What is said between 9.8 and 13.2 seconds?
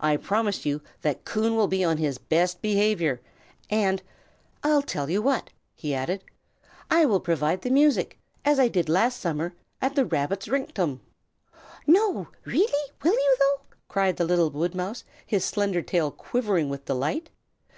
at the Rabbit's Rinktum." "No, not really! will